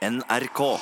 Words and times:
NRK. 0.00 0.80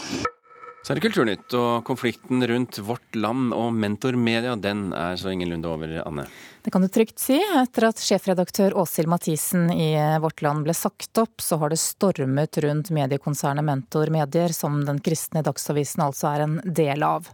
Så 0.88 0.94
er 0.94 0.96
det 0.96 1.04
Kulturnytt, 1.04 1.52
og 1.52 1.82
konflikten 1.84 2.40
rundt 2.48 2.78
Vårt 2.80 3.16
Land 3.20 3.50
og 3.52 3.74
Mentormedia, 3.76 4.54
den 4.56 4.86
er 4.96 5.18
så 5.20 5.34
ingenlunde 5.34 5.68
over, 5.68 5.90
Anne? 6.00 6.24
Det 6.64 6.72
kan 6.72 6.80
du 6.80 6.88
trygt 6.88 7.20
si. 7.20 7.36
Etter 7.36 7.90
at 7.90 8.00
sjefredaktør 8.00 8.72
Åshild 8.80 9.10
Mathisen 9.12 9.66
i 9.68 9.90
Vårt 10.24 10.40
Land 10.40 10.64
ble 10.64 10.72
sagt 10.72 11.20
opp, 11.20 11.44
så 11.44 11.58
har 11.60 11.74
det 11.74 11.80
stormet 11.82 12.56
rundt 12.64 12.88
mediekonsernet 12.96 13.68
Mentor 13.68 14.08
Medier, 14.16 14.56
som 14.56 14.80
den 14.88 15.02
kristne 15.04 15.44
Dagsavisen 15.44 16.06
altså 16.06 16.30
er 16.32 16.46
en 16.46 16.56
del 16.64 17.04
av. 17.04 17.28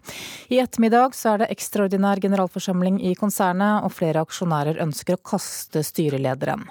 I 0.50 0.58
ettermiddag 0.58 1.14
så 1.14 1.36
er 1.36 1.44
det 1.44 1.52
ekstraordinær 1.54 2.26
generalforsamling 2.26 2.98
i 3.06 3.14
konsernet, 3.14 3.86
og 3.86 3.94
flere 3.94 4.26
aksjonærer 4.26 4.82
ønsker 4.82 5.14
å 5.14 5.24
kaste 5.30 5.86
styrelederen. 5.86 6.66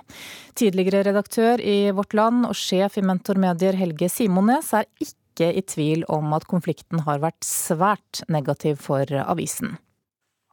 Tidligere 0.60 1.08
redaktør 1.08 1.64
i 1.64 1.94
Vårt 1.96 2.12
Land 2.12 2.52
og 2.52 2.60
sjef 2.60 3.00
i 3.00 3.08
Mentor 3.08 3.40
Medier, 3.40 3.80
Helge 3.80 4.12
Simones, 4.12 4.76
er 4.76 4.92
ikke 5.00 5.23
ikke 5.34 5.50
i 5.58 5.66
tvil 5.66 6.06
om 6.14 6.34
at 6.38 6.46
konflikten 6.46 7.04
har 7.08 7.24
vært 7.24 7.42
svært 7.48 8.22
negativ 8.30 8.78
for 8.86 9.10
avisen. 9.26 9.78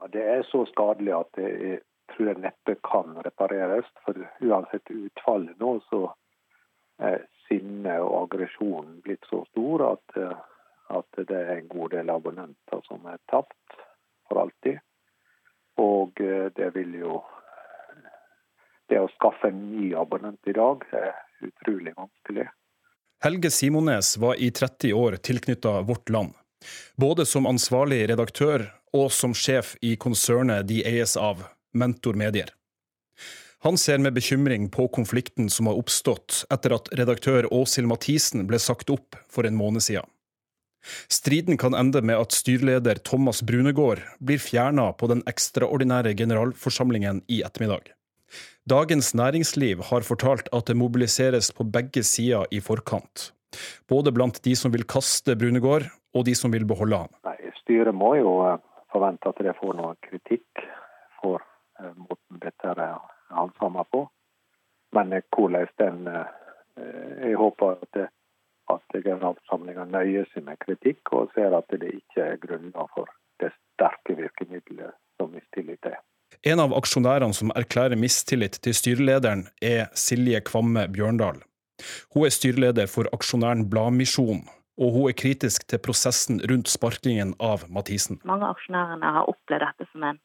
Ja, 0.00 0.08
det 0.08 0.24
er 0.24 0.46
så 0.48 0.64
skadelig 0.72 1.12
at 1.18 1.40
jeg 1.40 1.82
tror 2.10 2.30
jeg 2.32 2.42
neppe 2.42 2.76
kan 2.86 3.18
repareres. 3.24 3.88
For 4.04 4.16
uansett 4.40 4.88
utfallet 4.90 5.60
nå, 5.60 5.76
så 5.90 6.06
er 7.00 7.26
sinnet 7.46 8.00
og 8.00 8.24
aggresjonen 8.24 9.00
blitt 9.04 9.26
så 9.30 9.42
stor 9.50 9.84
at, 9.92 10.16
at 10.96 11.20
det 11.28 11.36
er 11.36 11.58
en 11.58 11.68
god 11.70 11.92
del 11.96 12.12
abonnenter 12.12 12.84
som 12.88 13.04
er 13.10 13.20
tapt 13.32 13.80
for 14.28 14.42
alltid. 14.44 14.80
Og 15.80 16.16
det 16.56 16.72
vil 16.76 16.96
jo 17.00 17.20
Det 18.90 18.98
å 18.98 19.06
skaffe 19.12 19.46
en 19.46 19.58
ny 19.70 19.92
abonnent 19.94 20.48
i 20.50 20.52
dag 20.56 20.82
er 20.98 21.12
utrolig 21.46 21.92
vanskelig. 21.94 22.48
Helge 23.22 23.50
Simones 23.50 24.16
var 24.16 24.34
i 24.34 24.50
30 24.50 24.92
år 24.92 25.16
tilknytta 25.16 25.80
Vårt 25.80 26.08
Land, 26.08 26.32
både 26.96 27.26
som 27.26 27.46
ansvarlig 27.46 28.06
redaktør 28.08 28.64
og 28.96 29.12
som 29.12 29.34
sjef 29.36 29.74
i 29.84 29.90
konsernet 30.00 30.64
de 30.70 30.78
eies 30.88 31.18
av, 31.20 31.42
Mentor 31.76 32.16
Medier. 32.16 32.48
Han 33.60 33.76
ser 33.78 34.00
med 34.00 34.16
bekymring 34.16 34.70
på 34.72 34.88
konflikten 34.88 35.50
som 35.52 35.68
har 35.68 35.76
oppstått 35.76 36.46
etter 36.48 36.72
at 36.78 36.88
redaktør 36.96 37.50
Åshild 37.52 37.92
Mathisen 37.92 38.48
ble 38.48 38.56
sagt 38.56 38.88
opp 38.88 39.20
for 39.28 39.44
en 39.44 39.58
måned 39.58 39.84
siden. 39.84 40.08
Striden 41.12 41.60
kan 41.60 41.76
ende 41.76 42.00
med 42.00 42.16
at 42.16 42.32
styreleder 42.32 43.04
Thomas 43.04 43.42
Brunegård 43.44 44.00
blir 44.18 44.40
fjerna 44.40 44.94
på 44.96 45.12
den 45.12 45.20
ekstraordinære 45.28 46.16
generalforsamlingen 46.16 47.20
i 47.28 47.42
ettermiddag. 47.44 47.92
Dagens 48.70 49.14
Næringsliv 49.14 49.80
har 49.90 50.04
fortalt 50.06 50.48
at 50.54 50.68
det 50.68 50.76
mobiliseres 50.76 51.48
på 51.58 51.64
begge 51.76 52.02
sider 52.06 52.44
i 52.54 52.60
forkant. 52.62 53.32
Både 53.88 54.12
blant 54.14 54.36
de 54.44 54.52
som 54.54 54.70
vil 54.70 54.84
kaste 54.86 55.34
Brunegård, 55.40 55.88
og 56.14 56.26
de 56.28 56.34
som 56.38 56.52
vil 56.54 56.66
beholde 56.70 57.00
han. 57.02 57.10
Nei, 57.26 57.50
Styret 57.58 57.96
må 57.98 58.12
jo 58.20 58.34
forvente 58.94 59.26
at 59.32 59.42
det 59.42 59.56
får 59.58 59.74
noe 59.74 59.96
kritikk 60.06 60.62
for 61.18 61.42
måten 61.96 62.38
dette 62.44 62.70
er 62.70 62.94
handsamet 63.34 63.90
på. 63.90 64.04
Men 64.94 65.16
hvordan 65.34 65.66
den 65.82 66.06
Jeg 67.20 67.34
håper 67.36 67.74
at, 67.74 67.88
det, 67.94 68.06
at 68.70 69.02
generalforsamlinga 69.02 69.84
nøyer 69.90 70.30
seg 70.30 70.46
med 70.46 70.62
kritikk, 70.62 71.10
og 71.12 71.34
ser 71.34 71.58
at 71.58 71.66
det 71.74 71.90
ikke 71.90 72.22
er 72.22 72.38
grunnlag 72.46 72.86
for 72.94 73.10
det 73.42 73.50
sterke 73.56 74.14
virkemidlet 74.16 74.94
som 75.18 75.34
mistillit 75.34 75.90
er. 75.90 75.98
En 76.46 76.62
av 76.62 76.72
aksjonærene 76.76 77.36
som 77.36 77.52
erklærer 77.58 77.98
mistillit 78.00 78.60
til 78.64 78.76
styrelederen, 78.76 79.46
er 79.60 79.90
Silje 79.98 80.40
Kvamme 80.46 80.86
Bjørndal. 80.92 81.42
Hun 82.14 82.26
er 82.26 82.32
styreleder 82.34 82.88
for 82.92 83.08
aksjonæren 83.16 83.66
Bladmisjonen, 83.70 84.46
og 84.80 84.94
hun 84.94 85.10
er 85.10 85.16
kritisk 85.16 85.66
til 85.68 85.82
prosessen 85.84 86.40
rundt 86.50 86.70
sparkingen 86.72 87.34
av 87.40 87.66
Mathisen. 87.68 88.20
Mange 88.24 88.48
av 88.48 88.56
aksjonærene 88.56 89.12
har 89.16 89.28
opplevd 89.32 89.66
dette 89.66 89.88
som 89.90 90.06
en 90.08 90.22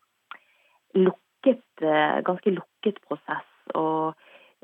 lukket, 0.96 1.66
ganske 2.30 2.56
lukket 2.56 3.02
prosess. 3.08 3.52
og 3.74 4.16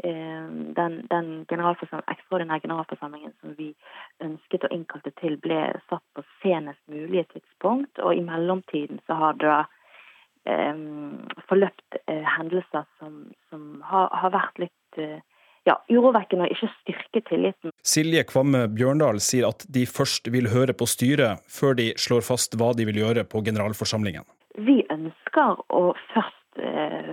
den, 0.01 0.93
den 1.09 1.45
ekstraordinære 1.51 2.59
generalforsamlingen 2.63 3.33
som 3.41 3.53
vi 3.57 3.73
ønsket 4.23 4.65
å 4.65 4.71
innkalte 4.73 5.11
til, 5.19 5.37
ble 5.37 5.59
satt 5.89 6.03
på 6.15 6.23
senest 6.41 6.81
mulige 6.89 7.27
tidspunkt. 7.33 7.99
Og 7.99 8.15
i 8.15 8.23
mellomtiden 8.25 9.01
så 9.05 9.13
har 9.19 9.37
det 9.37 9.59
forløpt 11.49 11.99
hendelser 12.07 12.87
som, 12.99 13.27
som 13.51 13.83
har, 13.85 14.07
har, 14.09 14.31
vært 14.33 14.61
litt 14.63 15.01
ja, 15.67 15.75
urovekkende 15.91 16.47
og 16.47 16.55
ikke 16.55 16.69
styrket 16.79 17.27
tilliten. 17.29 17.73
Silje 17.85 18.23
Kvamme 18.29 18.63
Bjørndal 18.73 19.21
sier 19.21 19.45
at 19.51 19.65
de 19.69 19.85
først 19.85 20.31
vil 20.33 20.49
høre 20.49 20.73
på 20.73 20.87
styret, 20.89 21.45
før 21.45 21.77
de 21.77 21.91
slår 22.01 22.25
fast 22.25 22.57
hva 22.57 22.71
de 22.77 22.87
vil 22.89 23.03
gjøre 23.03 23.27
på 23.29 23.43
generalforsamlingen. 23.45 24.25
Vi 24.57 24.81
ønsker 24.89 25.61
å 25.69 25.83
først 26.15 26.61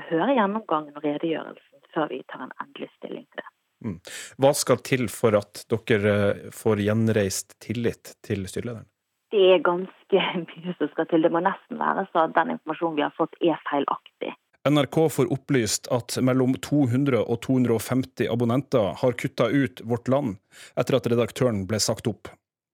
høre 0.09 0.34
gjennomgangen 0.34 0.97
og 0.97 1.05
redegjørelsen 1.05 1.87
før 1.95 2.10
vi 2.10 2.22
tar 2.31 2.47
en 2.47 2.56
endelig 2.65 2.91
stilling 2.97 3.25
til 3.28 3.43
det. 3.43 3.50
Mm. 3.84 3.99
Hva 4.43 4.53
skal 4.59 4.81
til 4.83 5.06
for 5.12 5.39
at 5.39 5.62
dere 5.71 6.15
får 6.55 6.83
gjenreist 6.83 7.55
tillit 7.62 8.16
til 8.27 8.47
styrelederen? 8.50 8.89
Det 9.33 9.44
er 9.55 9.65
ganske 9.65 10.25
mye 10.44 10.75
som 10.78 10.93
skal 10.93 11.09
til. 11.11 11.25
Det 11.25 11.33
må 11.33 11.43
nesten 11.44 11.81
være 11.81 12.06
så 12.12 12.27
at 12.27 12.37
den 12.37 12.56
informasjonen 12.56 12.99
vi 12.99 13.06
har 13.06 13.16
fått 13.16 13.39
er 13.41 13.61
feilaktig. 13.71 14.34
NRK 14.69 14.97
får 15.15 15.31
opplyst 15.33 15.89
at 15.94 16.19
mellom 16.25 16.56
200 16.65 17.22
og 17.22 17.39
250 17.47 18.28
abonnenter 18.28 18.91
har 19.00 19.15
kutta 19.22 19.49
ut 19.49 19.81
Vårt 19.84 20.11
Land 20.12 20.37
etter 20.77 20.99
at 20.99 21.09
redaktøren 21.09 21.62
ble 21.71 21.81
sagt 21.81 22.11
opp. 22.11 22.28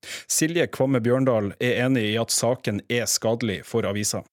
Silje 0.05 0.67
Kvamme 0.75 1.01
Bjørndal 1.05 1.53
er 1.63 1.85
enig 1.85 2.09
i 2.11 2.17
at 2.21 2.35
saken 2.35 2.83
er 2.93 3.07
skadelig 3.09 3.63
for 3.69 3.87
avisa. 3.89 4.25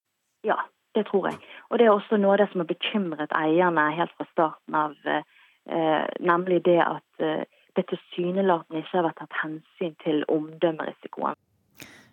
Ja, 0.47 0.57
det 0.95 1.05
tror 1.11 1.29
jeg. 1.29 1.37
Og 1.69 1.79
det 1.79 1.87
er 1.87 1.93
også 1.93 2.19
noe 2.19 2.35
av 2.35 2.41
det 2.41 2.49
som 2.51 2.63
har 2.63 2.71
bekymret 2.71 3.35
eierne 3.37 3.85
helt 3.95 4.15
fra 4.17 4.27
starten 4.31 4.75
av, 4.75 4.97
eh, 5.05 6.07
nemlig 6.19 6.63
det 6.65 6.79
at 6.83 7.23
eh, 7.23 7.45
det 7.77 7.85
tilsynelatende 7.87 8.81
ikke 8.81 8.97
har 8.97 9.07
vært 9.07 9.21
tatt 9.21 9.39
hensyn 9.43 9.95
til 10.03 10.25
omdømmerisikoen. 10.27 11.39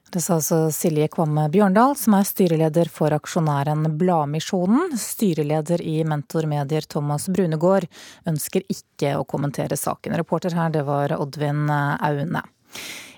Det 0.09 0.23
sa 0.25 0.39
altså 0.39 0.71
Silje 0.73 1.05
Kvamme 1.13 1.43
Bjørndal, 1.53 1.93
som 2.01 2.15
er 2.17 2.25
styreleder 2.25 2.89
for 2.89 3.13
aksjonæren 3.13 3.83
Bladmisjonen. 4.01 4.95
Styreleder 4.97 5.83
i 5.85 5.99
Mentor 6.09 6.49
Medier 6.49 6.87
Thomas 6.89 7.27
Brunegård 7.29 7.85
ønsker 8.31 8.65
ikke 8.73 9.13
å 9.19 9.27
kommentere 9.29 9.77
saken. 9.77 10.17
Reporter 10.17 10.57
her, 10.57 10.73
det 10.73 10.87
var 10.89 11.13
Oddvin 11.19 11.69
Aune. 11.69 12.41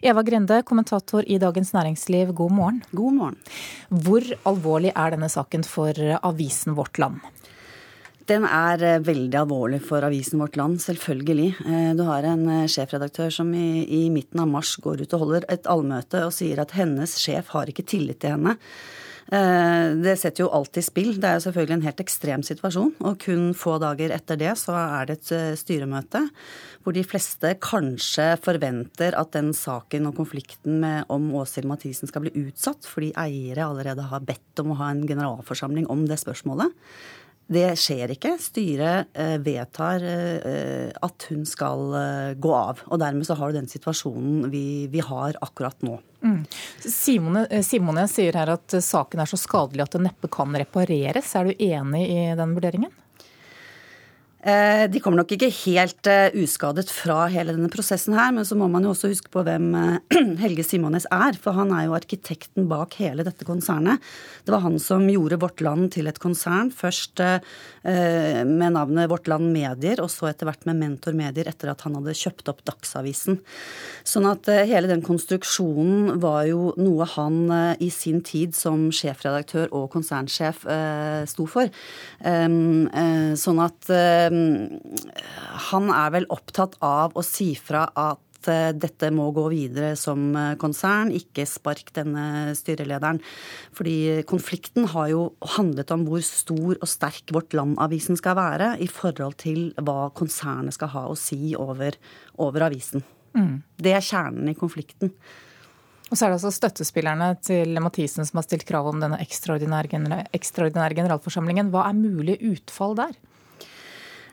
Eva 0.03 0.25
Grinde, 0.27 0.65
kommentator 0.67 1.23
i 1.31 1.39
Dagens 1.39 1.71
Næringsliv, 1.77 2.35
god 2.35 2.59
morgen. 2.59 2.83
God 2.91 3.19
morgen. 3.21 3.39
Hvor 3.91 4.27
alvorlig 4.51 4.91
er 4.91 5.15
denne 5.15 5.31
saken 5.31 5.63
for 5.63 5.95
avisen 6.19 6.75
Vårt 6.75 6.99
Land? 6.99 7.23
Den 8.31 8.45
er 8.47 9.01
veldig 9.03 9.39
alvorlig 9.41 9.81
for 9.83 10.05
avisen 10.07 10.39
Vårt 10.39 10.55
Land, 10.59 10.79
selvfølgelig. 10.85 11.49
Du 11.99 12.05
har 12.07 12.29
en 12.31 12.47
sjefredaktør 12.71 13.33
som 13.35 13.51
i, 13.59 13.83
i, 13.83 14.05
midten 14.15 14.45
av 14.45 14.47
mars 14.53 14.77
går 14.79 15.03
ut 15.03 15.17
og 15.17 15.25
holder 15.25 15.47
et 15.51 15.67
allmøte 15.67 16.23
og 16.29 16.35
sier 16.37 16.63
at 16.63 16.77
hennes 16.79 17.17
sjef 17.19 17.51
har 17.57 17.73
ikke 17.73 17.89
tillit 17.91 18.23
til 18.23 18.37
henne. 18.37 18.55
Det 19.31 20.15
setter 20.19 20.45
jo 20.45 20.53
alt 20.55 20.79
i 20.79 20.83
spill. 20.83 21.13
Det 21.19 21.27
er 21.27 21.37
jo 21.39 21.45
selvfølgelig 21.49 21.77
en 21.77 21.85
helt 21.89 22.01
ekstrem 22.03 22.43
situasjon. 22.47 22.95
Og 23.07 23.19
kun 23.23 23.51
få 23.59 23.77
dager 23.83 24.15
etter 24.15 24.39
det 24.39 24.55
så 24.63 24.75
er 24.79 25.11
det 25.11 25.21
et 25.21 25.59
styremøte 25.59 26.25
hvor 26.81 26.95
de 26.97 27.05
fleste 27.05 27.53
kanskje 27.63 28.33
forventer 28.43 29.15
at 29.19 29.35
den 29.35 29.51
saken 29.55 30.07
og 30.09 30.17
konflikten 30.23 30.79
med, 30.83 31.07
om 31.13 31.29
Åshild 31.37 31.69
Mathisen 31.69 32.11
skal 32.11 32.25
bli 32.25 32.47
utsatt, 32.47 32.87
fordi 32.89 33.11
eiere 33.21 33.67
allerede 33.67 34.07
har 34.11 34.23
bedt 34.25 34.63
om 34.63 34.73
å 34.73 34.79
ha 34.81 34.95
en 34.95 35.03
generalforsamling 35.07 35.91
om 35.93 36.07
det 36.11 36.23
spørsmålet. 36.23 36.73
Det 37.51 37.67
skjer 37.81 38.13
ikke. 38.15 38.37
Styret 38.39 39.11
vedtar 39.43 40.05
at 40.07 41.27
hun 41.31 41.43
skal 41.49 41.83
gå 42.39 42.53
av. 42.55 42.85
Og 42.87 43.01
dermed 43.03 43.27
så 43.27 43.35
har 43.41 43.51
du 43.51 43.59
den 43.59 43.67
situasjonen 43.71 44.47
vi, 44.53 44.87
vi 44.93 45.03
har 45.03 45.35
akkurat 45.43 45.83
nå. 45.83 45.97
Mm. 46.23 46.45
Simone, 46.85 47.43
Simone 47.67 48.07
sier 48.13 48.39
her 48.39 48.55
at 48.55 48.79
saken 48.85 49.25
er 49.25 49.31
så 49.31 49.41
skadelig 49.41 49.83
at 49.83 49.97
det 49.97 50.05
neppe 50.05 50.31
kan 50.31 50.55
repareres. 50.63 51.35
Er 51.35 51.51
du 51.51 51.65
enig 51.67 52.05
i 52.07 52.21
den 52.39 52.55
vurderingen? 52.55 52.95
De 54.41 55.01
kommer 55.05 55.21
nok 55.21 55.35
ikke 55.35 55.51
helt 55.53 56.09
uskadet 56.41 56.89
fra 56.89 57.27
hele 57.29 57.53
denne 57.53 57.69
prosessen 57.69 58.15
her, 58.17 58.31
men 58.33 58.47
så 58.49 58.57
må 58.57 58.71
man 58.73 58.87
jo 58.87 58.95
også 58.95 59.11
huske 59.13 59.29
på 59.33 59.43
hvem 59.45 59.67
Helge 60.41 60.65
Simones 60.65 61.05
er. 61.13 61.37
For 61.37 61.53
han 61.59 61.75
er 61.77 61.85
jo 61.85 61.97
arkitekten 61.99 62.65
bak 62.71 62.97
hele 63.03 63.27
dette 63.27 63.45
konsernet. 63.45 64.01
Det 64.47 64.55
var 64.55 64.65
han 64.65 64.79
som 64.81 65.05
gjorde 65.13 65.37
Vårt 65.43 65.61
Land 65.61 65.91
til 65.93 66.09
et 66.09 66.21
konsern. 66.23 66.71
Først 66.73 67.21
med 67.21 68.73
navnet 68.79 69.11
Vårt 69.13 69.29
Land 69.29 69.51
Medier, 69.53 70.01
og 70.01 70.09
så 70.13 70.31
etter 70.31 70.49
hvert 70.49 70.65
med 70.69 70.81
Mentor 70.81 71.17
Medier 71.21 71.49
etter 71.51 71.75
at 71.75 71.85
han 71.85 71.99
hadde 71.99 72.17
kjøpt 72.17 72.49
opp 72.53 72.65
Dagsavisen. 72.69 73.43
Sånn 74.09 74.29
at 74.31 74.49
hele 74.49 74.89
den 74.89 75.05
konstruksjonen 75.05 76.17
var 76.25 76.49
jo 76.49 76.73
noe 76.81 77.05
han 77.13 77.77
i 77.77 77.91
sin 77.93 78.25
tid 78.25 78.57
som 78.57 78.89
sjefredaktør 78.95 79.69
og 79.77 79.91
konsernsjef 79.93 80.65
sto 81.29 81.49
for. 81.51 81.69
Sånn 82.25 83.65
at 83.65 83.93
han 84.31 85.93
er 85.95 86.17
vel 86.17 86.29
opptatt 86.33 86.79
av 86.85 87.17
å 87.19 87.25
si 87.27 87.53
fra 87.59 87.87
at 87.99 88.23
at 88.41 88.49
eh, 88.49 88.73
dette 88.73 89.11
må 89.13 89.31
gå 89.37 89.45
videre 89.53 89.95
som 89.97 90.35
eh, 90.37 90.57
konsern, 90.61 91.13
ikke 91.13 91.47
spark 91.47 91.93
denne 91.97 92.55
styrelederen. 92.57 93.21
Fordi 93.77 94.23
konflikten 94.29 94.89
har 94.95 95.11
jo 95.13 95.35
handlet 95.57 95.91
om 95.93 96.07
hvor 96.09 96.23
stor 96.25 96.79
og 96.79 96.89
sterk 96.89 97.31
Vårt 97.35 97.55
Land-avisen 97.55 98.17
skal 98.17 98.39
være 98.39 98.73
i 98.81 98.89
forhold 98.89 99.39
til 99.43 99.71
hva 99.77 100.11
konsernet 100.17 100.75
skal 100.77 100.93
ha 100.95 101.07
å 101.11 101.19
si 101.19 101.55
over, 101.57 101.97
over 102.41 102.69
avisen. 102.71 103.05
Mm. 103.37 103.63
Det 103.77 103.95
er 103.95 104.05
kjernen 104.05 104.51
i 104.51 104.59
konflikten. 104.59 105.13
Og 106.11 106.19
så 106.19 106.27
er 106.27 106.33
det 106.33 106.41
altså 106.41 106.51
støttespillerne 106.51 107.37
til 107.47 107.77
Mathisen 107.79 108.27
som 108.27 108.41
har 108.41 108.47
stilt 108.49 108.67
krav 108.67 108.89
om 108.91 108.99
denne 108.99 109.21
ekstraordinære, 109.23 110.25
ekstraordinære 110.35 110.97
generalforsamlingen. 110.99 111.71
Hva 111.71 111.85
er 111.87 112.01
mulig 112.01 112.41
utfall 112.49 112.97
der? 112.99 113.13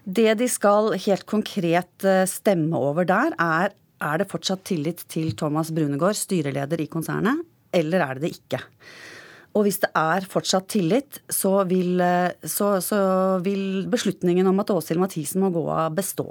Det 0.07 0.37
de 0.39 0.47
skal 0.47 0.93
helt 1.03 1.25
konkret 1.27 2.07
eh, 2.07 2.23
stemme 2.29 2.79
over 2.79 3.07
der, 3.07 3.35
er 3.35 3.75
er 3.97 4.21
det 4.21 4.29
fortsatt 4.29 4.61
tillit 4.69 5.03
til 5.09 5.31
Thomas 5.37 5.71
Brunegård, 5.73 6.17
styreleder 6.17 6.83
i 6.83 6.89
konsernet, 6.91 7.41
eller 7.73 8.03
er 8.05 8.17
det 8.17 8.27
det 8.27 8.35
ikke? 8.35 8.59
Og 9.57 9.65
hvis 9.65 9.79
det 9.81 9.89
er 9.97 10.27
fortsatt 10.29 10.67
tillit, 10.69 11.17
så 11.33 11.63
vil, 11.69 11.97
eh, 12.03 12.35
så, 12.45 12.75
så 12.83 12.99
vil 13.45 13.87
beslutningen 13.89 14.47
om 14.47 14.61
at 14.61 14.69
Åshild 14.73 15.01
Mathisen 15.01 15.41
må 15.41 15.49
gå 15.55 15.63
av, 15.73 15.95
bestå. 15.97 16.27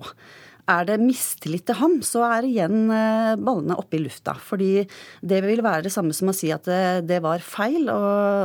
Er 0.67 0.87
det 0.89 0.97
mistillit 0.99 1.63
til 1.69 1.79
ham, 1.79 2.01
så 2.03 2.25
er 2.27 2.47
igjen 2.49 2.89
eh, 2.91 3.37
ballene 3.39 3.77
oppe 3.79 4.01
i 4.01 4.03
lufta. 4.03 4.35
Fordi 4.43 4.83
det 5.23 5.43
vil 5.45 5.63
være 5.63 5.87
det 5.87 5.93
samme 5.95 6.17
som 6.17 6.33
å 6.33 6.35
si 6.35 6.51
at 6.55 6.67
det, 6.67 7.07
det 7.07 7.21
var 7.23 7.45
feil 7.45 7.87
å, 7.93 8.01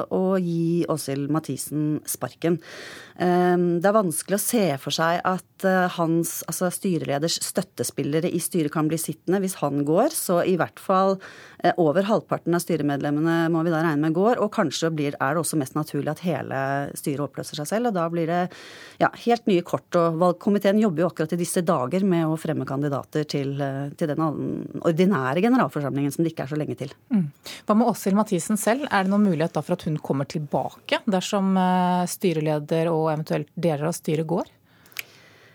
å 0.06 0.22
gi 0.38 0.84
Åshild 0.92 1.34
Mathisen 1.34 1.96
sparken. 2.06 2.60
Ehm, 3.22 3.82
det 3.82 3.90
er 3.90 3.98
vanskelig 3.98 4.38
å 4.38 4.42
se 4.42 4.64
for 4.82 4.96
seg 4.96 5.20
at 5.28 5.66
eh, 5.68 5.88
hans, 5.98 6.40
altså 6.50 6.72
styreleders 6.74 7.38
støttespillere 7.44 8.30
i 8.32 8.40
styret 8.42 8.74
kan 8.74 8.88
bli 8.90 8.98
sittende 9.02 9.42
hvis 9.44 9.60
han 9.60 9.84
går. 9.88 10.16
Så 10.16 10.40
i 10.48 10.56
hvert 10.60 10.82
fall 10.82 11.18
eh, 11.62 11.76
over 11.82 12.08
halvparten 12.08 12.56
av 12.58 12.64
styremedlemmene 12.64 13.52
må 13.54 13.62
vi 13.66 13.74
da 13.74 13.84
regne 13.84 14.08
med 14.08 14.18
går. 14.18 14.42
Og 14.42 14.54
kanskje 14.56 14.90
blir, 14.96 15.18
er 15.20 15.36
det 15.36 15.44
også 15.44 15.60
mest 15.62 15.78
naturlig 15.78 16.14
at 16.16 16.24
hele 16.26 16.62
styret 16.98 17.26
oppløser 17.28 17.62
seg 17.62 17.70
selv. 17.70 17.92
Og 17.92 18.00
da 18.00 18.08
blir 18.14 18.32
det 18.32 18.42
ja, 19.02 19.12
helt 19.26 19.46
nye 19.52 19.66
kort. 19.66 19.90
Og 20.00 20.18
valgkomiteen 20.22 20.82
jobber 20.82 21.06
jo 21.06 21.12
akkurat 21.12 21.36
i 21.38 21.42
disse 21.44 21.66
dager 21.66 22.08
med 22.12 22.28
å 22.28 22.38
fremme 22.40 22.68
kandidater 22.68 23.26
til, 23.30 23.56
eh, 23.62 23.90
til 23.98 24.12
den 24.12 24.22
ordinære 24.82 25.44
generalforsamlingen 25.46 26.14
som 26.14 26.24
det 26.24 26.34
ikke 26.34 26.46
er 26.46 26.54
så 26.54 26.60
lenge 26.60 26.78
til. 26.80 26.94
Mm. 27.14 27.28
Hva 27.66 27.78
med 27.78 27.92
Åshild 27.92 28.18
Mathisen 28.20 28.60
selv? 28.60 28.88
Er 28.92 29.06
det 29.06 29.14
noen 29.14 29.28
mulighet 29.30 29.56
da 29.56 29.64
for 29.66 29.78
at 29.78 29.86
hun 29.88 29.98
kommer 29.98 30.28
tilbake 30.30 31.02
dersom 31.10 31.54
styreleder 32.08 32.92
og 32.92 33.12
eventuelt 33.14 33.50
deler 33.56 33.90
av 33.90 33.96
styret 33.98 34.28
går? 34.28 34.52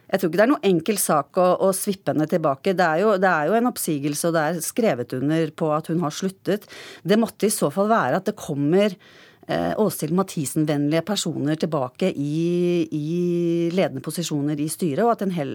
Jeg 0.06 0.20
tror 0.20 0.31
ikke 0.31 0.38
det 0.38 0.44
er 0.44 0.50
noen 0.53 0.69
enkel 0.69 0.99
sak 1.03 1.38
å, 1.43 1.47
å 1.67 1.73
svippe 1.75 2.12
henne 2.12 2.29
tilbake. 2.31 2.76
Det 2.79 2.85
er, 2.87 3.00
jo, 3.02 3.14
det 3.19 3.26
er, 3.26 3.49
jo, 3.49 3.56
en 3.59 3.70
oppsigelse, 3.73 4.29
og 4.29 4.37
det 4.37 4.43
er 4.43 4.61
skrevet 4.62 5.14
under 5.19 5.50
på 5.50 5.70
at 5.75 5.91
hun 5.91 6.05
har 6.05 6.14
sluttet. 6.14 6.69
Det 7.02 7.19
måtte 7.19 7.49
i 7.49 7.55
så 7.55 7.73
fall 7.75 7.91
være 7.91 8.20
at 8.20 8.29
det 8.31 8.37
kommer 8.38 8.94
Eh, 8.94 9.25
Åshild 9.46 10.14
Mathisen-vennlige 10.16 11.04
personer 11.06 11.58
tilbake 11.60 12.08
i, 12.10 12.87
i, 12.90 13.70
ledende 13.75 14.02
posisjoner 14.02 14.58
i 14.58 14.66
styret, 14.70 15.04
og 15.04 15.12
at, 15.12 15.22
hel, 15.37 15.52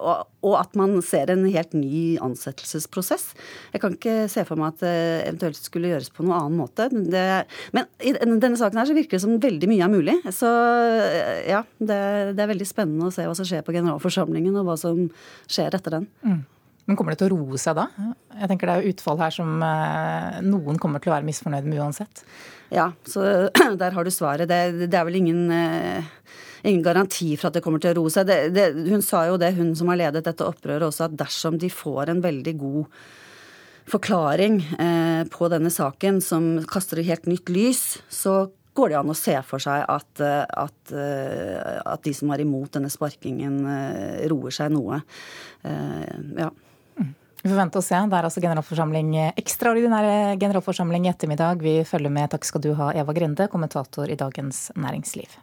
og, 0.00 0.24
og 0.46 0.56
at, 0.60 0.72
man 0.78 0.96
ser 1.04 1.32
en 1.32 1.44
helt 1.44 1.76
ny 1.76 2.16
ansettelsesprosess. 2.24 3.28
Jeg 3.74 3.82
kan 3.82 3.98
ikke 3.98 4.16
se 4.32 4.46
for 4.48 4.60
meg 4.60 4.74
at 4.74 4.86
det 4.86 4.96
eventuelt 5.26 5.60
skulle 5.60 5.92
gjøres 5.92 6.10
på 6.14 6.24
noen 6.24 6.38
annen 6.38 6.58
måte. 6.62 6.88
Det, 6.88 7.26
men 7.76 7.88
i 8.00 8.16
denne 8.16 8.56
saken 8.56 8.80
her 8.80 8.88
så 8.88 8.96
virker 8.96 9.18
det 9.18 9.24
som 9.26 9.38
veldig 9.42 9.70
mye 9.70 9.84
er 9.84 9.92
mulig. 9.92 10.18
Så 10.32 10.50
ja, 11.44 11.62
det, 11.78 12.02
det, 12.32 12.42
er 12.42 12.52
veldig 12.54 12.68
spennende 12.68 13.10
å 13.10 13.14
se 13.14 13.28
hva 13.28 13.36
som 13.36 13.48
skjer 13.48 13.64
på 13.66 13.76
generalforsamlingen, 13.76 14.56
og 14.56 14.70
hva 14.70 14.80
som 14.80 15.08
skjer 15.44 15.76
etter 15.76 16.00
den. 16.00 16.12
Mm. 16.24 16.44
Men 16.86 16.94
kommer 16.98 17.14
det 17.14 17.20
til 17.20 17.32
å 17.32 17.36
roe 17.36 17.58
seg 17.58 17.74
da? 17.78 17.88
Jeg 18.36 18.50
tenker 18.50 18.70
Det 18.70 18.74
er 18.74 18.84
jo 18.84 18.94
utfall 18.94 19.18
her 19.18 19.34
som 19.34 19.62
eh, 19.66 20.38
noen 20.46 20.78
kommer 20.82 21.02
til 21.02 21.10
å 21.10 21.16
være 21.16 21.26
misfornøyd 21.26 21.66
med 21.66 21.82
uansett. 21.82 22.22
Ja, 22.74 22.92
så 23.06 23.24
der 23.80 23.94
har 23.96 24.06
du 24.06 24.12
svaret. 24.14 24.46
Det, 24.50 24.86
det 24.86 24.98
er 24.98 25.06
vel 25.08 25.18
ingen, 25.18 25.48
eh, 25.50 26.06
ingen, 26.62 26.84
garanti 26.86 27.32
for 27.34 27.50
at 27.50 27.58
det 27.58 27.64
kommer 27.64 27.82
til 27.82 27.90
å 27.90 27.98
roe 27.98 28.12
seg. 28.14 28.28
Det, 28.30 28.38
det, 28.54 28.68
hun 28.86 29.02
sa 29.02 29.24
jo 29.26 29.38
det, 29.42 29.56
hun 29.58 29.72
som 29.78 29.90
har 29.90 29.98
ledet 30.04 30.22
dette 30.28 30.46
opprøret 30.46 30.86
også, 30.86 31.08
at 31.08 31.16
dersom 31.24 31.58
de 31.58 31.70
får 31.72 32.12
en 32.12 32.22
veldig 32.22 32.54
god 32.60 33.00
forklaring 33.90 34.60
eh, 34.82 35.24
på 35.30 35.48
denne 35.50 35.72
saken 35.74 36.20
som 36.22 36.46
kaster 36.70 37.02
et 37.02 37.10
helt 37.10 37.26
nytt 37.30 37.50
lys, 37.50 37.82
så 38.10 38.44
går 38.76 38.92
det 38.92 38.98
an 39.00 39.10
å 39.10 39.16
se 39.16 39.34
for 39.48 39.62
seg 39.62 39.82
at, 39.88 40.20
at, 40.20 40.90
at 40.92 42.02
de 42.04 42.12
som 42.12 42.28
er 42.34 42.42
imot 42.44 42.74
denne 42.76 42.90
sparkingen, 42.92 43.62
roer 44.28 44.52
seg 44.52 44.74
noe. 44.74 44.98
Ja. 45.64 46.50
Vi 47.46 47.52
får 47.52 47.60
vente 47.60 47.78
og 47.78 47.84
se. 47.86 47.98
Det 48.10 48.16
er 48.18 48.26
altså 48.26 48.40
generalforsamling, 48.42 49.12
ekstraordinære 49.38 50.34
generalforsamling 50.42 51.04
i 51.06 51.12
ettermiddag. 51.12 51.60
Vi 51.62 51.76
følger 51.86 52.10
med. 52.10 52.26
Takk 52.32 52.48
skal 52.48 52.64
du 52.64 52.72
ha, 52.74 52.90
Eva 52.98 53.14
Grinde, 53.14 53.46
kommentator 53.52 54.10
i 54.10 54.16
Dagens 54.18 54.72
Næringsliv. 54.74 55.36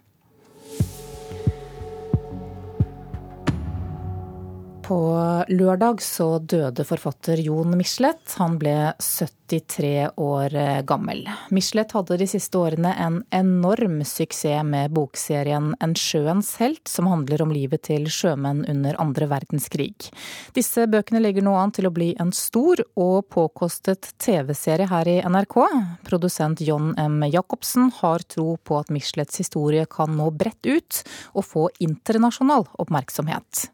På 4.93 5.43
lørdag 5.49 6.01
så 6.05 6.35
døde 6.37 6.83
forfatter 6.85 7.39
Jon 7.41 7.73
Michelet. 7.79 8.35
Han 8.37 8.59
ble 8.61 8.91
73 9.01 10.11
år 10.21 10.53
gammel. 10.85 11.23
Michelet 11.49 11.95
hadde 11.97 12.19
de 12.21 12.27
siste 12.29 12.61
årene 12.61 12.91
en 13.01 13.17
enorm 13.33 14.03
suksess 14.05 14.61
med 14.69 14.93
bokserien 14.93 15.71
En 15.81 15.97
sjøens 15.97 16.51
helt, 16.61 16.85
som 16.85 17.09
handler 17.09 17.41
om 17.41 17.55
livet 17.55 17.87
til 17.89 18.05
sjømenn 18.05 18.61
under 18.69 19.01
andre 19.01 19.31
verdenskrig. 19.33 20.11
Disse 20.53 20.85
bøkene 20.85 21.25
legger 21.25 21.41
nå 21.41 21.57
an 21.57 21.73
til 21.73 21.89
å 21.89 21.95
bli 21.97 22.13
en 22.21 22.29
stor 22.29 22.85
og 22.93 23.31
påkostet 23.33 24.13
TV-serie 24.21 24.91
her 24.93 25.09
i 25.09 25.19
NRK. 25.25 25.61
Produsent 26.05 26.61
John 26.61 26.93
M. 27.01 27.23
Jacobsen 27.33 27.89
har 28.03 28.29
tro 28.29 28.59
på 28.61 28.83
at 28.83 28.93
Michelets 28.93 29.41
historie 29.41 29.89
kan 29.89 30.13
nå 30.21 30.29
bredt 30.37 30.69
ut 30.69 31.05
og 31.33 31.47
få 31.49 31.71
internasjonal 31.81 32.69
oppmerksomhet. 32.77 33.71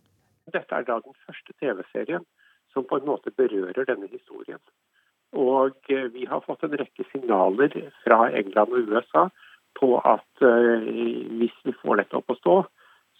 Dette 0.53 0.75
er 0.75 0.87
da 0.87 0.99
den 1.03 1.15
første 1.25 1.55
TV-serien 1.59 2.25
som 2.73 2.85
på 2.85 2.99
en 2.99 3.07
måte 3.09 3.33
berører 3.33 3.87
denne 3.87 4.09
historien. 4.11 4.61
Og 5.37 5.77
eh, 5.89 6.09
vi 6.13 6.25
har 6.29 6.41
fått 6.45 6.65
en 6.65 6.75
rekke 6.77 7.05
signaler 7.11 7.73
fra 8.03 8.29
England 8.33 8.73
og 8.73 8.91
USA 8.93 9.29
på 9.79 9.95
at 10.01 10.43
uh, 10.43 10.81
hvis 11.39 11.55
vi 11.63 11.73
får 11.81 12.01
dette 12.01 12.17
opp 12.17 12.33
å 12.33 12.37
stå, 12.39 12.55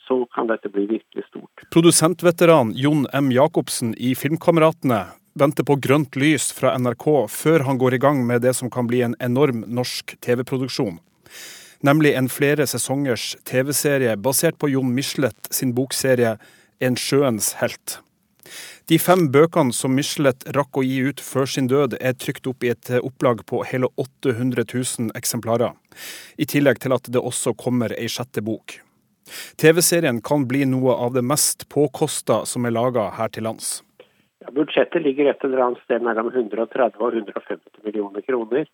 så 0.08 0.18
kan 0.34 0.50
dette 0.50 0.72
bli 0.74 0.88
virkelig 0.90 1.24
stort. 1.30 1.64
Produsentveteran 1.72 2.74
Jon 2.76 3.06
M. 3.14 3.30
Jacobsen 3.32 3.94
i 3.96 4.16
Filmkameratene 4.18 5.04
venter 5.40 5.64
på 5.64 5.78
grønt 5.80 6.18
lys 6.20 6.50
fra 6.56 6.74
NRK 6.82 7.08
før 7.32 7.64
han 7.68 7.80
går 7.80 7.96
i 7.96 8.02
gang 8.02 8.26
med 8.28 8.42
det 8.44 8.56
som 8.58 8.72
kan 8.74 8.90
bli 8.90 9.04
en 9.06 9.16
enorm 9.24 9.62
norsk 9.68 10.18
TV-produksjon. 10.26 10.98
Nemlig 11.86 12.16
en 12.18 12.28
flere 12.28 12.66
sesongers 12.68 13.38
TV-serie 13.48 14.18
basert 14.20 14.58
på 14.60 14.72
Jon 14.74 14.90
Michelet 14.96 15.54
sin 15.54 15.72
bokserie 15.78 16.36
en 16.80 16.96
sjøens 17.00 17.54
helt. 17.62 18.00
De 18.90 18.98
fem 18.98 19.28
bøkene 19.30 19.76
som 19.76 19.94
Michelet 19.94 20.48
rakk 20.56 20.80
å 20.80 20.84
gi 20.86 21.04
ut 21.12 21.20
før 21.22 21.46
sin 21.46 21.68
død, 21.70 22.00
er 22.02 22.16
trykt 22.18 22.48
opp 22.50 22.66
i 22.66 22.72
et 22.74 22.90
opplag 22.98 23.44
på 23.46 23.62
hele 23.70 23.92
800 24.02 24.66
000 24.66 25.12
eksemplarer, 25.20 25.76
i 26.42 26.48
tillegg 26.50 26.82
til 26.82 26.96
at 26.96 27.12
det 27.14 27.22
også 27.22 27.54
kommer 27.54 27.94
ei 27.94 28.10
sjette 28.10 28.42
bok. 28.42 28.80
TV-serien 29.62 30.24
kan 30.26 30.48
bli 30.50 30.64
noe 30.66 30.96
av 31.06 31.14
det 31.14 31.22
mest 31.22 31.68
påkosta 31.70 32.42
som 32.50 32.66
er 32.66 32.74
laga 32.74 33.12
her 33.20 33.30
til 33.30 33.46
lands. 33.46 33.84
Ja, 34.42 34.50
budsjettet 34.56 35.04
ligger 35.04 35.30
et 35.30 35.44
eller 35.46 35.62
annet 35.68 35.84
sted 35.84 36.02
mellom 36.02 36.32
130 36.32 36.98
og 36.98 37.14
150 37.14 37.84
millioner 37.86 38.26
kroner. 38.26 38.66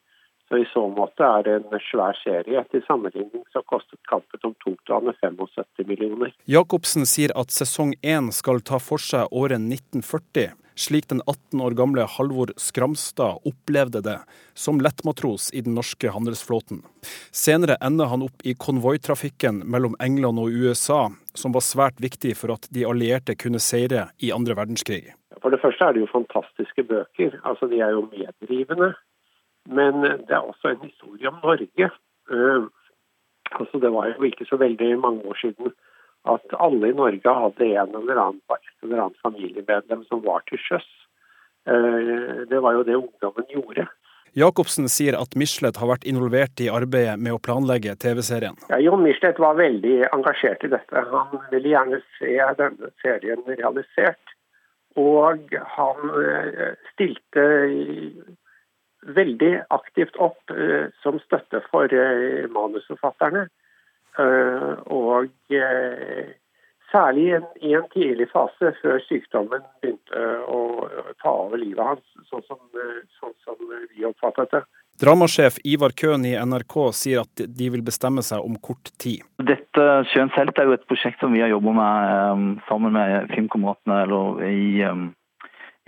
Så 0.49 0.57
I 0.57 0.65
så 0.69 0.83
måte 0.93 1.25
er 1.25 1.45
det 1.45 1.53
en 1.57 1.79
svær 1.87 2.17
serie. 2.21 2.61
Til 2.69 2.83
sammenligning 2.85 3.45
så 3.53 3.63
kostet 3.65 3.97
Kampen 4.09 4.43
om 4.45 4.53
tungtvannet 4.61 5.17
75 5.21 5.87
millioner. 5.89 6.35
Jacobsen 6.45 7.07
sier 7.09 7.33
at 7.39 7.53
sesong 7.53 7.95
én 8.05 8.29
skal 8.35 8.61
ta 8.61 8.77
for 8.77 9.01
seg 9.01 9.31
året 9.33 9.57
1940, 9.57 10.53
slik 10.77 11.07
den 11.09 11.23
18 11.25 11.63
år 11.65 11.73
gamle 11.79 12.05
Halvor 12.17 12.53
Skramstad 12.61 13.41
opplevde 13.49 14.03
det 14.05 14.19
som 14.53 14.81
lettmatros 14.83 15.49
i 15.49 15.63
den 15.65 15.73
norske 15.79 16.13
handelsflåten. 16.13 16.83
Senere 17.33 17.79
ender 17.81 18.11
han 18.13 18.27
opp 18.27 18.45
i 18.45 18.53
konvoitrafikken 18.53 19.63
mellom 19.65 19.97
England 20.03 20.43
og 20.43 20.53
USA, 20.53 21.07
som 21.33 21.57
var 21.57 21.65
svært 21.65 21.97
viktig 22.03 22.35
for 22.37 22.53
at 22.53 22.69
de 22.69 22.85
allierte 22.85 23.33
kunne 23.33 23.63
seire 23.63 24.11
i 24.21 24.29
andre 24.35 24.53
verdenskrig. 24.61 25.15
For 25.41 25.49
det 25.49 25.61
første 25.63 25.89
er 25.89 25.97
det 25.97 26.05
jo 26.05 26.13
fantastiske 26.13 26.85
bøker. 26.85 27.33
Altså 27.43 27.65
De 27.71 27.81
er 27.81 27.97
jo 27.97 28.05
medrivende. 28.13 28.93
Men 29.65 30.01
det 30.01 30.31
er 30.31 30.43
også 30.45 30.73
en 30.73 30.83
historie 30.85 31.29
om 31.29 31.39
Norge. 31.43 31.89
Uh, 32.31 32.67
altså 33.51 33.79
Det 33.79 33.91
var 33.93 34.13
jo 34.13 34.23
ikke 34.23 34.45
så 34.45 34.57
veldig 34.57 34.99
mange 34.99 35.25
år 35.25 35.37
siden 35.41 35.73
at 36.25 36.55
alle 36.59 36.89
i 36.89 36.97
Norge 36.97 37.33
hadde 37.39 37.65
en 37.65 37.95
eller 37.99 38.21
annen, 38.21 38.41
et 38.49 38.83
eller 38.83 39.03
annet 39.03 39.21
familiemedlem 39.25 40.05
som 40.09 40.23
var 40.25 40.45
til 40.49 40.61
sjøs. 40.61 40.87
Uh, 41.69 42.45
det 42.49 42.61
var 42.61 42.77
jo 42.77 42.83
det 42.83 42.95
ungdommen 42.95 43.49
gjorde. 43.49 43.87
Jacobsen 44.35 44.89
sier 44.91 45.15
at 45.15 45.35
Michelet 45.39 45.77
har 45.79 45.87
vært 45.87 46.03
involvert 46.03 46.59
i 46.59 46.67
arbeidet 46.67 47.15
med 47.23 47.37
å 47.37 47.39
planlegge 47.39 47.93
TV-serien. 47.95 48.57
Ja, 48.67 48.81
Jon 48.83 49.05
Michelet 49.05 49.39
var 49.39 49.55
veldig 49.55 50.09
engasjert 50.11 50.65
i 50.67 50.71
dette. 50.73 51.03
Han 51.11 51.37
ville 51.53 51.71
gjerne 51.71 52.01
se 52.17 52.33
denne 52.59 52.89
serien 52.99 53.45
realisert. 53.47 54.33
Og 54.99 55.55
han 55.75 56.11
stilte 56.93 57.45
veldig 59.15 59.51
aktivt 59.75 60.17
opp 60.17 60.53
som 61.03 61.19
støtte 61.25 61.61
for 61.69 61.91
manusforfatterne. 62.53 63.45
Og 64.95 65.29
Særlig 66.91 67.23
i 67.25 67.31
en, 67.35 67.45
i 67.61 67.73
en, 67.75 67.85
tidlig 67.93 68.27
fase, 68.31 68.69
før 68.81 69.01
sykdommen 69.07 69.63
begynte 69.81 70.25
å 70.47 70.59
ta 71.19 71.31
over 71.33 71.59
livet 71.59 71.81
hans, 71.83 72.03
sånn 72.29 72.43
som, 72.45 72.59
sånn 73.19 73.33
som 73.43 73.57
vi 73.89 74.05
oppfattet 74.07 74.53
det. 74.53 74.61
Dramasjef 75.01 75.57
Ivar 75.67 75.91
Køhn 75.97 76.23
i 76.23 76.37
NRK 76.39 76.75
sier 76.95 77.25
at 77.25 77.41
de 77.57 77.67
vil 77.73 77.83
bestemme 77.83 78.23
seg 78.23 78.45
om 78.45 78.55
kort 78.63 78.93
tid. 79.01 79.25
Dette 79.43 79.87
Sjøens 80.13 80.37
helt 80.37 80.61
er 80.61 80.69
jo 80.69 80.77
et 80.77 80.87
prosjekt 80.87 81.19
som 81.19 81.35
vi 81.35 81.41
har 81.43 81.51
jobbet 81.51 81.75
med 81.81 82.13
um, 82.31 82.45
sammen 82.69 82.95
med 82.95 83.27
Filmkameratene 83.33 84.45
i, 84.47 84.85
um, 84.87 85.09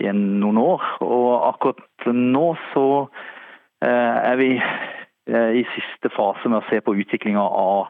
i 0.02 0.12
noen 0.14 0.58
år. 0.62 0.84
Og 1.04 1.28
akkurat 1.48 2.10
nå 2.14 2.48
så 2.72 2.88
uh, 3.06 4.16
er 4.22 4.36
vi 4.40 4.50
uh, 4.58 5.50
i 5.54 5.64
siste 5.74 6.12
fase 6.16 6.50
med 6.50 6.62
å 6.62 6.68
se 6.70 6.80
på 6.84 6.96
utviklinga 6.98 7.42
av, 7.42 7.88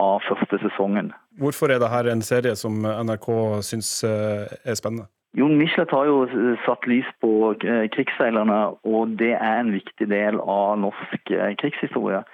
av 0.00 0.22
første 0.28 0.60
sesongen. 0.64 1.12
Hvorfor 1.38 1.70
er 1.70 1.80
dette 1.80 2.12
en 2.12 2.22
serie 2.22 2.56
som 2.58 2.82
NRK 2.84 3.28
syns 3.64 4.02
eh, 4.04 4.44
er 4.66 4.76
spennende? 4.76 5.06
Jon 5.38 5.54
Michelet 5.56 5.92
har 5.94 6.08
jo 6.08 6.24
satt 6.66 6.88
lys 6.90 7.06
på 7.22 7.54
eh, 7.54 7.86
krigsseilerne, 7.94 8.58
og 8.82 9.14
det 9.20 9.32
er 9.36 9.60
en 9.60 9.70
viktig 9.72 10.08
del 10.10 10.40
av 10.42 10.80
norsk 10.82 11.30
eh, 11.30 11.54
krigshistorie. 11.62 12.24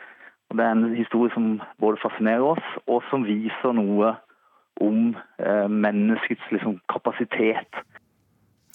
Og 0.48 0.58
det 0.58 0.64
er 0.64 0.74
en 0.74 0.96
historie 0.96 1.30
som 1.34 1.58
både 1.82 2.00
fascinerer 2.02 2.46
oss, 2.54 2.72
og 2.88 3.04
som 3.10 3.26
viser 3.26 3.76
noe 3.76 4.14
om 4.84 5.14
menneskets 5.72 6.50
liksom, 6.52 6.76
kapasitet. 6.92 7.78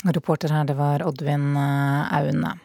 Reporter 0.06 0.54
her, 0.54 0.66
det 0.66 0.78
var 0.80 1.04
Oddvin 1.06 1.56
Aune. 1.58 2.58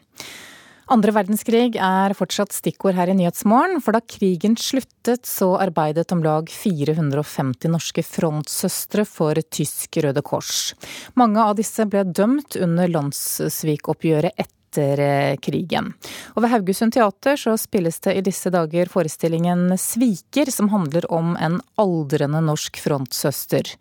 Andre 0.87 1.11
verdenskrig 1.11 1.75
er 1.83 2.13
fortsatt 2.15 2.55
stikkord 2.55 2.95
her 2.95 3.11
i 3.11 3.17
Nyhetsmorgen, 3.19 3.81
for 3.83 3.97
da 3.97 4.01
krigen 4.07 4.55
sluttet 4.55 5.27
så 5.27 5.49
arbeidet 5.59 6.13
om 6.15 6.23
lag 6.23 6.47
450 6.47 7.73
norske 7.73 8.05
frontsøstre 8.07 9.03
for 9.09 9.41
tysk 9.51 9.99
Røde 10.05 10.23
Kors. 10.23 10.77
Mange 11.19 11.43
av 11.43 11.57
disse 11.59 11.89
ble 11.91 12.05
dømt 12.07 12.55
under 12.63 12.93
landssvikoppgjøret 12.95 14.39
etter 14.39 14.55
etter 14.77 15.01
eh, 15.01 15.37
krigen. 15.37 15.93
Og 16.35 16.43
ved 16.43 16.51
Haugesund 16.51 16.93
teater 16.93 17.37
så 17.37 17.57
spilles 17.59 18.01
det 18.01 18.15
i 18.15 18.25
disse 18.25 18.51
dager 18.51 18.87
forestillingen 18.87 19.73
Sviker, 19.79 20.51
som 20.51 20.69
handler 20.69 21.07
om 21.13 21.37
en 21.37 21.61
aldrende 21.77 22.41
norsk 22.45 22.79
frontsøster. 22.81 23.73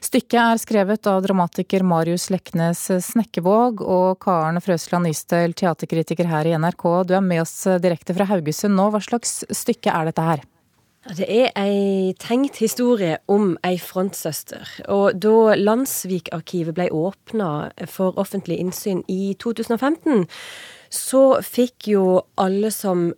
Stykket 0.00 0.40
er 0.40 0.62
skrevet 0.62 1.06
av 1.10 1.22
dramatiker 1.24 1.82
Marius 1.82 2.30
Leknes 2.30 2.86
Snekkevåg 3.10 3.82
og 3.82 4.18
Karen 4.22 4.60
Frøsland 4.62 5.08
Nystøl, 5.08 5.54
teaterkritiker 5.54 6.28
her 6.30 6.46
i 6.46 6.56
NRK. 6.58 6.88
Du 7.08 7.14
er 7.16 7.24
med 7.24 7.44
oss 7.44 7.56
direkte 7.82 8.16
fra 8.16 8.28
Haugesund 8.30 8.76
nå. 8.78 8.90
Hva 8.94 9.02
slags 9.02 9.42
stykke 9.50 9.92
er 9.92 10.10
dette 10.10 10.24
her? 10.32 10.44
Det 11.04 11.26
er 11.28 11.50
ei 11.60 12.14
tenkt 12.16 12.56
historie 12.62 13.18
om 13.28 13.58
ei 13.66 13.76
frontsøster. 13.76 14.64
Og 14.88 15.18
da 15.20 15.52
Landsvikarkivet 15.58 16.76
ble 16.78 16.86
åpna 16.88 17.48
for 17.92 18.16
offentlig 18.16 18.56
innsyn 18.62 19.02
i 19.12 19.34
2015, 19.36 20.24
så 20.88 21.22
fikk 21.44 21.90
jo 21.92 22.06
alle 22.40 22.72
som 22.72 23.10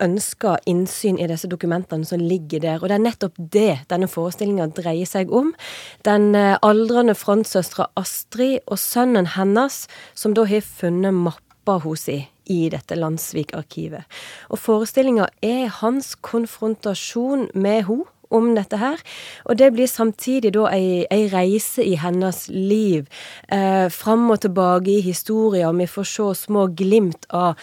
ønska 0.00 0.54
innsyn 0.70 1.18
i 1.20 1.26
disse 1.28 1.50
dokumentene 1.50 2.06
som 2.08 2.22
ligger 2.22 2.62
der. 2.64 2.80
Og 2.80 2.88
det 2.88 2.96
er 2.96 3.04
nettopp 3.04 3.36
det 3.36 3.74
denne 3.90 4.08
forestillinga 4.08 4.70
dreier 4.72 5.08
seg 5.08 5.32
om. 5.34 5.52
Den 6.08 6.32
eh, 6.38 6.56
aldrende 6.62 7.18
frontsøstera 7.18 7.90
Astrid 7.98 8.62
og 8.66 8.80
sønnen 8.80 9.34
hennes, 9.34 9.84
som 10.14 10.32
da 10.38 10.46
har 10.48 10.64
funnet 10.64 11.12
mappa 11.12 11.76
hos 11.84 12.08
si 12.08 12.22
i 12.48 12.68
dette 12.72 12.98
Landsvik-arkivet. 12.98 14.04
Og 14.50 14.60
forestillinga 14.60 15.28
er 15.44 15.68
hans 15.80 16.14
konfrontasjon 16.24 17.48
med 17.54 17.84
henne 17.88 18.08
om 18.34 18.50
dette 18.56 18.78
her. 18.80 19.00
Og 19.48 19.58
det 19.58 19.70
blir 19.74 19.88
samtidig 19.90 20.52
da 20.56 20.68
ei, 20.72 21.06
ei 21.12 21.26
reise 21.32 21.84
i 21.84 21.96
hennes 22.00 22.46
liv. 22.52 23.08
Eh, 23.52 23.88
fram 23.92 24.28
og 24.30 24.42
tilbake 24.44 24.98
i 24.98 25.04
historier. 25.04 25.72
Vi 25.72 25.88
får 25.88 26.08
se 26.12 26.28
små 26.44 26.66
glimt 26.76 27.28
av 27.34 27.58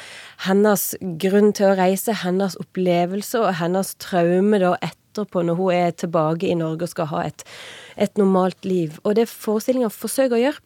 hennes 0.48 0.94
grunn 1.22 1.54
til 1.54 1.72
å 1.72 1.78
reise, 1.80 2.18
hennes 2.26 2.58
opplevelse 2.62 3.42
og 3.44 3.58
hennes 3.62 3.96
traume 4.02 4.62
da 4.62 4.76
etterpå, 4.82 5.46
når 5.46 5.60
hun 5.60 5.74
er 5.74 5.92
tilbake 5.94 6.50
i 6.50 6.58
Norge 6.58 6.90
og 6.90 6.96
skal 6.96 7.12
ha 7.14 7.26
et, 7.30 7.46
et 7.98 8.18
normalt 8.18 8.66
liv. 8.66 8.98
Og 9.04 9.20
det 9.20 9.30
forestillinga 9.32 9.94
forsøker 9.94 10.40
å 10.40 10.44
gjøre, 10.48 10.66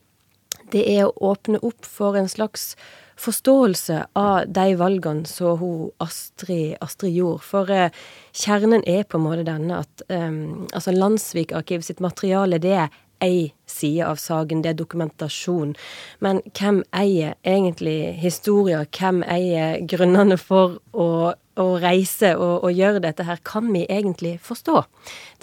det 0.69 0.85
er 0.85 1.07
å 1.07 1.31
åpne 1.31 1.59
opp 1.65 1.87
for 1.87 2.17
en 2.17 2.29
slags 2.29 2.75
forståelse 3.19 3.99
av 4.19 4.47
de 4.47 4.75
valgene 4.79 5.27
som 5.27 5.59
hun 5.59 5.91
Astrid, 6.03 6.77
Astrid 6.81 7.17
gjorde. 7.19 7.43
For 7.43 7.73
eh, 7.73 7.91
kjernen 8.31 8.85
er 8.87 9.03
på 9.03 9.19
en 9.19 9.27
måte 9.27 9.45
denne 9.47 9.83
at 9.83 10.07
eh, 10.07 10.31
altså 10.73 10.95
Landsvik 10.95 11.53
Arkiv 11.55 11.85
sitt 11.85 12.03
materiale, 12.03 12.61
det 12.63 12.75
er 12.85 12.89
ei 13.19 13.53
side 13.67 14.05
av 14.05 14.15
saken, 14.15 14.61
det 14.63 14.73
er 14.73 14.79
dokumentasjon. 14.79 15.75
Men 16.23 16.41
hvem 16.55 16.81
eier 16.95 17.35
egentlig 17.47 18.13
historier? 18.21 18.87
Hvem 18.95 19.21
eier 19.27 19.81
grunnene 19.91 20.37
for 20.39 20.79
å, 20.91 21.09
å 21.35 21.67
reise 21.83 22.33
og, 22.37 22.63
og, 22.63 22.71
gjøre 22.75 23.03
dette 23.03 23.25
her? 23.27 23.41
Kan 23.43 23.71
vi 23.73 23.85
egentlig 23.89 24.37
forstå? 24.45 24.83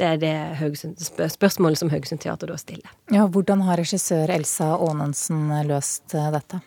Det 0.00 0.09
er 0.14 0.23
det 0.23 0.37
Haugesund, 0.62 0.97
spørsmålet 1.37 1.83
som 1.83 1.92
Haugesund 1.92 2.25
Teater 2.25 2.52
da 2.52 2.56
stiller. 2.61 2.97
Ja, 3.12 3.28
hvordan 3.28 3.66
har 3.68 3.80
regissør 3.80 4.33
Elsa 4.33 4.73
Aanensen 4.76 5.52
løst 5.68 6.16
eh, 6.16 6.33
dette? 6.35 6.62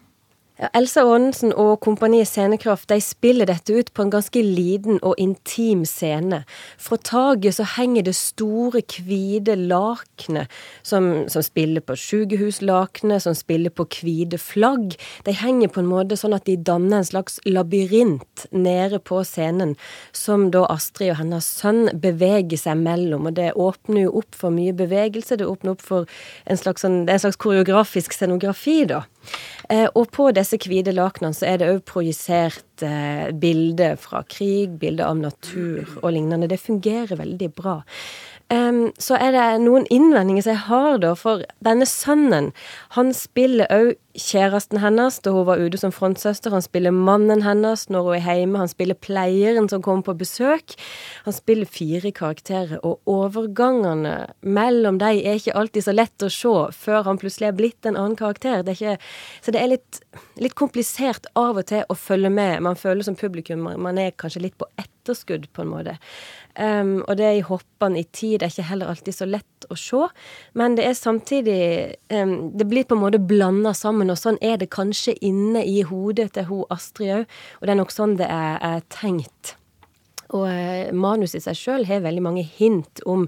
Elsa 0.60 1.06
Aanensen 1.08 1.54
og 1.56 1.78
kompaniet 1.86 2.28
Scenekraft 2.28 2.90
de 2.92 2.98
spiller 3.00 3.48
dette 3.48 3.72
ut 3.72 3.90
på 3.96 4.04
en 4.04 4.10
ganske 4.12 4.42
liten 4.44 4.98
og 5.08 5.16
intim 5.22 5.86
scene. 5.88 6.42
Fra 6.76 6.98
taket 7.00 7.56
så 7.56 7.68
henger 7.78 8.04
det 8.10 8.16
store, 8.20 8.82
hvite 9.08 9.56
lakenet 9.56 10.52
som, 10.84 11.30
som, 11.32 11.46
spiller 11.46 11.80
på 11.86 11.96
sykehuslakenet, 11.96 13.24
som 13.24 13.38
spiller 13.40 13.72
på 13.72 13.86
hvite 14.02 14.40
flagg. 14.42 14.98
De 15.24 15.32
henger 15.32 15.72
på 15.72 15.80
en 15.80 15.90
måte 15.94 16.18
sånn 16.20 16.36
at 16.36 16.44
de 16.50 16.58
danner 16.60 17.00
en 17.00 17.08
slags 17.08 17.40
labyrint 17.48 18.46
nede 18.52 19.00
på 19.00 19.24
scenen, 19.24 19.78
som 20.12 20.50
da 20.52 20.66
Astrid 20.68 21.14
og 21.14 21.22
hennes 21.22 21.48
sønn 21.48 21.88
beveger 22.04 22.60
seg 22.60 22.84
mellom. 22.84 23.32
Og 23.32 23.40
det 23.40 23.54
åpner 23.56 24.10
jo 24.10 24.18
opp 24.26 24.36
for 24.36 24.52
mye 24.52 24.76
bevegelse, 24.76 25.40
det 25.40 25.48
åpner 25.48 25.78
opp 25.78 25.88
for 25.88 26.20
en 26.52 26.60
slags, 26.60 26.84
sånn, 26.84 27.06
en 27.08 27.24
slags 27.24 27.40
koreografisk 27.40 28.18
scenografi, 28.18 28.82
da. 28.92 29.06
Eh, 29.70 29.86
og 29.94 30.10
på 30.16 30.30
disse 30.34 30.58
hvite 30.64 30.96
lakenene 30.96 31.36
så 31.38 31.46
er 31.52 31.62
det 31.62 31.70
òg 31.70 31.84
projisert 31.90 32.86
eh, 32.86 33.30
bilder 33.38 34.00
fra 34.02 34.24
krig, 34.26 34.80
bilder 34.82 35.12
av 35.12 35.22
natur 35.22 35.86
og 36.02 36.12
lignende. 36.16 36.50
Det 36.50 36.62
fungerer 36.62 37.20
veldig 37.20 37.52
bra. 37.58 37.80
Um, 38.50 38.88
så 38.98 39.14
er 39.22 39.36
det 39.36 39.46
noen 39.62 39.84
innvendinger 39.94 40.42
som 40.42 40.56
jeg 40.56 40.66
har, 40.72 40.96
da. 41.04 41.12
For 41.18 41.44
denne 41.66 41.86
sønnen, 41.86 42.50
han 42.98 43.12
spiller 43.14 43.70
òg 43.70 43.92
kjæresten 44.20 44.82
hennes 44.84 45.20
da 45.24 45.34
hun 45.34 45.48
var 45.48 45.62
ute 45.62 45.80
som 45.80 45.94
frontsøster. 45.96 46.54
Han 46.54 46.64
spiller 46.66 46.96
mannen 46.96 47.44
hennes 47.46 47.88
når 47.90 48.08
hun 48.08 48.18
er 48.18 48.40
hjemme. 48.42 48.62
Han 48.62 48.72
spiller 48.72 49.00
pleieren 49.00 49.70
som 49.72 49.84
kommer 49.86 50.06
på 50.10 50.18
besøk. 50.20 50.76
Han 51.26 51.36
spiller 51.36 51.70
fire 51.70 52.12
karakterer, 52.16 52.80
og 52.84 53.00
overgangene 53.10 54.16
mellom 54.42 55.00
dem 55.02 55.20
er 55.20 55.40
ikke 55.40 55.56
alltid 55.58 55.88
så 55.88 55.96
lett 55.96 56.26
å 56.26 56.32
se 56.34 56.56
før 56.76 57.06
han 57.08 57.20
plutselig 57.22 57.50
er 57.50 57.58
blitt 57.58 57.88
en 57.88 57.98
annen 57.98 58.18
karakter. 58.20 58.64
Det 58.66 58.78
ikke, 58.78 58.98
så 59.46 59.56
det 59.56 59.64
er 59.64 59.74
litt, 59.76 60.02
litt, 60.42 60.58
komplisert 60.60 61.30
av 61.40 61.60
og 61.62 61.70
til 61.72 61.86
å 61.88 61.98
følge 61.98 62.32
med. 62.34 62.60
Man 62.66 62.80
føler 62.80 63.06
som 63.08 63.18
publikum 63.20 63.68
man 63.70 64.00
er 64.02 64.16
kanskje 64.18 64.44
litt 64.44 64.58
på 64.60 64.68
etterskudd, 64.80 65.50
på 65.54 65.64
en 65.64 65.72
måte. 65.72 65.98
Um, 66.60 67.00
og 67.08 67.16
det 67.20 67.26
er 67.28 67.38
i 67.38 67.46
hoppene 67.46 68.02
i 68.02 68.08
tid. 68.12 68.42
Er 68.42 68.52
ikke 68.52 68.68
heller 68.68 68.92
alltid 68.92 69.16
så 69.16 69.28
lett 69.30 69.68
å 69.70 69.78
se. 69.80 70.02
Men 70.60 70.76
det 70.76 70.88
er 70.88 70.98
samtidig 70.98 71.60
um, 72.12 72.52
Det 72.58 72.68
blir 72.68 72.88
på 72.88 72.98
en 72.98 73.04
måte 73.04 73.22
blanda 73.22 73.74
sammen, 73.78 74.09
og 74.14 74.20
sånn 74.20 74.40
er 74.42 74.60
det 74.62 74.72
kanskje 74.74 75.16
inne 75.26 75.64
i 75.66 75.82
hodet 75.88 76.32
til 76.36 76.50
hun 76.50 76.68
Astrid 76.74 77.16
òg. 77.22 77.40
Og 77.60 77.66
det 77.66 77.74
er 77.74 77.82
nok 77.82 77.96
sånn 77.96 78.18
det 78.20 78.30
er, 78.30 78.60
er 78.62 78.86
tenkt. 78.94 79.56
Og 80.36 80.46
eh, 80.50 80.92
manuset 80.94 81.42
i 81.42 81.46
seg 81.48 81.58
sjøl 81.58 81.90
har 81.90 82.06
veldig 82.06 82.26
mange 82.26 82.46
hint 82.46 83.04
om 83.10 83.28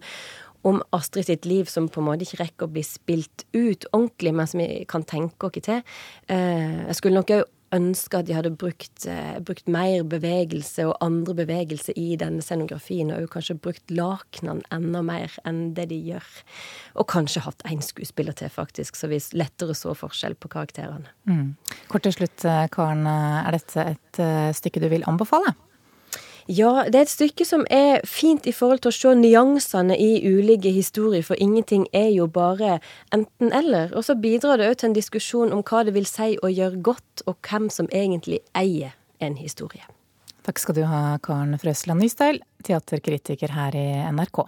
om 0.62 0.82
Astrid 0.94 1.26
sitt 1.26 1.48
liv 1.50 1.66
som 1.66 1.88
på 1.90 2.02
en 2.02 2.06
måte 2.06 2.26
ikke 2.26 2.44
rekker 2.44 2.68
å 2.68 2.74
bli 2.76 2.84
spilt 2.86 3.48
ut 3.50 3.88
ordentlig, 3.92 4.34
men 4.38 4.50
som 4.50 4.62
vi 4.62 4.84
kan 4.90 5.02
tenke 5.10 5.48
oss 5.48 5.64
til. 5.66 5.82
Uh, 6.30 6.86
jeg 6.86 6.98
skulle 7.00 7.18
nok 7.18 7.34
òg 7.34 7.48
ønske 7.76 8.20
at 8.20 8.28
de 8.28 8.36
hadde 8.36 8.54
brukt, 8.60 9.06
eh, 9.08 9.40
brukt, 9.40 9.68
mer 9.72 10.04
bevegelse 10.04 10.86
og 10.90 10.98
andre 11.02 11.36
bevegelser 11.42 11.98
i 11.98 12.16
denne 12.20 12.44
scenografien, 12.44 13.12
og 13.16 13.30
kanskje 13.32 13.60
brukt 13.60 13.92
lakenene 13.92 14.62
enda 14.72 15.02
mer 15.06 15.32
enn 15.46 15.74
det 15.78 15.90
de 15.90 16.00
gjør. 16.12 16.30
Og 16.96 17.08
kanskje 17.08 17.46
hatt 17.46 17.64
én 17.70 17.82
skuespiller 17.82 18.34
til, 18.34 18.50
faktisk, 18.50 18.96
så 18.96 19.08
vi 19.12 19.22
lettere 19.34 19.76
så 19.78 19.96
forskjell 19.96 20.36
på 20.36 20.52
karakterene. 20.52 21.08
Mm. 21.30 21.56
Kort 21.88 22.04
til 22.04 22.14
slutt, 22.14 22.46
eh, 22.46 22.68
Karen. 22.68 23.08
Er 23.08 23.52
dette 23.52 23.96
et 23.96 24.56
stykke 24.56 24.82
du 24.82 24.90
vil 24.90 25.08
anbefale? 25.08 25.56
Ja, 26.50 26.86
det 26.90 26.98
er 26.98 27.06
et 27.06 27.14
stykke 27.14 27.46
som 27.46 27.66
er 27.70 28.02
fint 28.08 28.48
i 28.50 28.54
forhold 28.56 28.82
til 28.82 28.92
å 28.92 28.96
se 28.96 29.14
nyansene 29.18 29.98
i 29.98 30.22
ulike 30.26 30.72
historier, 30.74 31.24
for 31.26 31.38
ingenting 31.40 31.86
er 31.94 32.10
jo 32.16 32.28
bare 32.28 32.80
enten-eller. 33.14 33.94
Og 33.96 34.06
så 34.08 34.18
bidrar 34.18 34.58
det 34.58 34.72
òg 34.72 34.80
til 34.82 34.92
en 34.92 34.98
diskusjon 34.98 35.54
om 35.54 35.64
hva 35.68 35.84
det 35.86 35.96
vil 35.98 36.08
si 36.10 36.36
å 36.42 36.52
gjøre 36.52 36.82
godt, 36.82 37.26
og 37.28 37.38
hvem 37.46 37.70
som 37.74 37.90
egentlig 37.94 38.42
eier 38.58 38.96
en 39.22 39.38
historie. 39.38 39.86
Takk 40.42 40.58
skal 40.58 40.80
du 40.80 40.86
ha, 40.90 41.20
Karen 41.22 41.54
Frøsland 41.62 42.02
Nystøyl, 42.02 42.42
teaterkritiker 42.66 43.54
her 43.54 43.78
i 43.78 43.88
NRK. 44.10 44.48